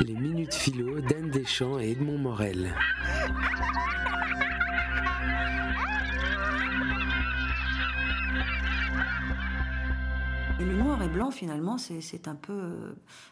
[0.00, 2.74] Les minutes philo d'Anne Deschamps et Edmond Morel.
[10.60, 12.72] Et le noir et blanc, finalement, c'est un peu,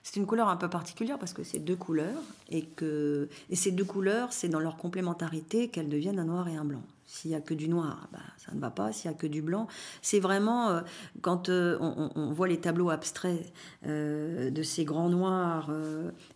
[0.05, 3.73] c'est une couleur un peu particulière parce que c'est deux couleurs et que et ces
[3.73, 6.83] deux couleurs, c'est dans leur complémentarité qu'elles deviennent un noir et un blanc.
[7.07, 8.93] S'il y a que du noir, bah, ça ne va pas.
[8.93, 9.69] S'il y a que du blanc,
[10.03, 10.81] c'est vraiment euh,
[11.21, 13.53] quand euh, on, voit les tableaux abstraits
[13.87, 15.71] euh, de ces grands noirs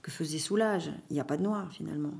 [0.03, 0.91] que faisait Soulage.
[1.11, 2.13] Il n'y a pas de noir finalement.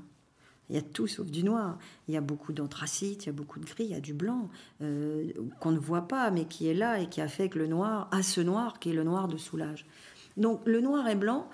[0.71, 1.77] Il y a tout sauf du noir.
[2.07, 4.13] Il y a beaucoup d'anthracite, il y a beaucoup de gris, il y a du
[4.13, 4.49] blanc
[4.79, 8.07] qu'on ne voit pas, mais qui est là et qui a fait que le noir
[8.11, 9.85] a ce noir qui est le noir de Soulage.
[10.37, 11.49] Donc le noir et blanc,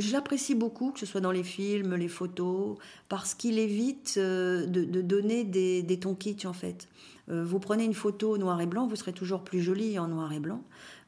[0.00, 2.78] J'apprécie beaucoup que ce soit dans les films, les photos,
[3.08, 6.88] parce qu'il évite euh, de, donner des, des, kitsch en fait.
[7.30, 10.32] Euh, vous prenez une photo noir et blanc, vous serez toujours plus jolie en noir
[10.32, 10.62] et blanc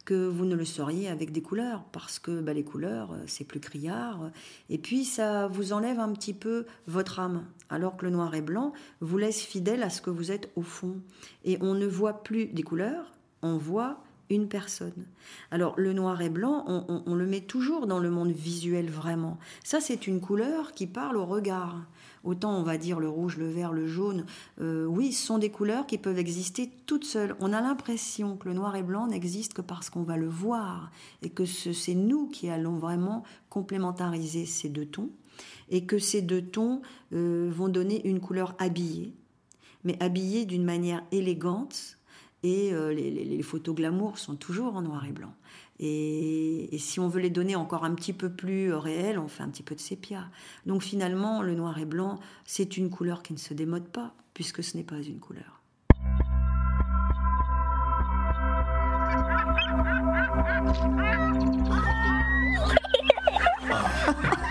[0.05, 3.45] que vous ne le seriez avec des couleurs, parce que bah, les couleurs, euh, c'est
[3.45, 4.31] plus criard,
[4.69, 8.43] et puis ça vous enlève un petit peu votre âme, alors que le noir et
[8.43, 10.97] blanc vous laisse fidèle à ce que vous êtes au fond.
[11.45, 15.07] Et on ne voit plus des couleurs, on voit une personne.
[15.51, 19.39] Alors le noir et blanc, on, le met toujours dans le monde visuel vraiment.
[19.63, 21.87] Ça, c'est une couleur qui parle au regard.
[22.25, 24.25] Autant on va dire le rouge, le vert, le jaune,
[24.61, 27.35] euh, oui, ce sont des couleurs qui peuvent exister toutes seules.
[27.41, 30.91] On a l'impression que le noir et blanc n'existe que parce qu'on va le voir
[31.23, 35.11] et que c'est nous qui allons vraiment complémentariser ces deux tons
[35.69, 39.15] et que ces deux tons euh, vont donner une couleur habillée,
[39.85, 41.99] mais habillée d'une manière élégante
[42.43, 45.35] et euh, les, photos glamour sont toujours en noir et blanc.
[45.79, 49.29] Et, et, si on veut les donner encore un petit peu plus euh, réelles, on
[49.29, 50.29] fait un petit peu de sépia.
[50.67, 54.63] Donc finalement, le noir et blanc, c'est une couleur qui ne se démode pas, puisque
[54.63, 55.61] ce n'est pas une couleur.